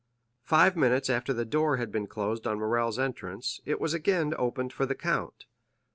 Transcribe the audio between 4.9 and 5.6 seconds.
count.